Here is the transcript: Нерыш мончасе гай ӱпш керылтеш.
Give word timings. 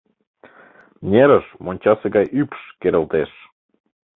Нерыш 1.09 1.45
мончасе 1.63 2.07
гай 2.15 2.25
ӱпш 2.41 2.61
керылтеш. 2.81 3.31